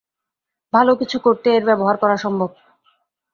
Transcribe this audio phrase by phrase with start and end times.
[0.73, 2.49] ভাল কিছু করতে এর ব্যবহার করা সম্ভব।